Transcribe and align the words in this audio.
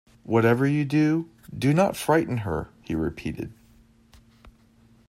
"Whatever 0.23 0.65
you 0.65 0.83
do, 0.83 1.29
do 1.55 1.75
not 1.75 1.95
frighten 1.95 2.37
her," 2.37 2.69
he 2.81 2.95
repeated. 2.95 3.53